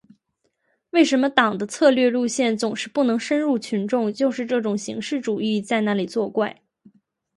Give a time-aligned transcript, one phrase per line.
[0.89, 6.63] 为什么党的策略路线总是不能深入群众，就是这种形式主义在那里作怪。